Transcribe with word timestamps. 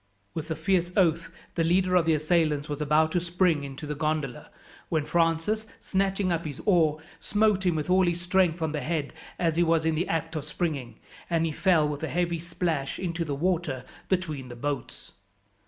With 0.33 0.49
a 0.49 0.55
fierce 0.55 0.91
oath 0.97 1.29
the 1.53 1.63
leader 1.63 1.93
of 1.93 2.07
the 2.07 2.15
assailants 2.15 2.67
was 2.67 2.81
about 2.81 3.11
to 3.11 3.19
spring 3.19 3.63
into 3.63 3.85
the 3.85 3.93
gondola, 3.93 4.49
when 4.89 5.05
Francis, 5.05 5.67
snatching 5.79 6.31
up 6.31 6.43
his 6.43 6.59
oar, 6.65 6.97
smote 7.19 7.67
him 7.67 7.75
with 7.75 7.87
all 7.87 8.07
his 8.07 8.19
strength 8.19 8.63
on 8.63 8.71
the 8.71 8.81
head 8.81 9.13
as 9.37 9.57
he 9.57 9.63
was 9.63 9.85
in 9.85 9.93
the 9.93 10.07
act 10.07 10.35
of 10.35 10.43
springing, 10.43 10.97
and 11.29 11.45
he 11.45 11.51
fell 11.51 11.87
with 11.87 12.01
a 12.01 12.07
heavy 12.09 12.39
splash 12.39 12.97
into 12.97 13.23
the 13.23 13.35
water 13.35 13.85
between 14.09 14.47
the 14.47 14.55
boats. 14.55 15.11